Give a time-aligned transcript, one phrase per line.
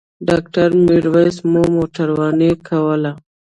[0.27, 3.11] ډاکټر میرویس مو موټرواني کوله.